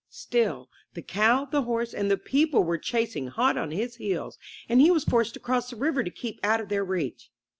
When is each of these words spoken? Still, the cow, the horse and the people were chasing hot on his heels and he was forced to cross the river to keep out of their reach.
Still, 0.09 0.67
the 0.95 1.03
cow, 1.03 1.45
the 1.45 1.61
horse 1.61 1.93
and 1.93 2.09
the 2.09 2.17
people 2.17 2.63
were 2.63 2.79
chasing 2.79 3.27
hot 3.27 3.55
on 3.55 3.69
his 3.69 3.97
heels 3.97 4.39
and 4.67 4.81
he 4.81 4.89
was 4.89 5.03
forced 5.03 5.35
to 5.35 5.39
cross 5.39 5.69
the 5.69 5.75
river 5.75 6.03
to 6.03 6.09
keep 6.09 6.39
out 6.43 6.59
of 6.59 6.69
their 6.69 6.83
reach. 6.83 7.29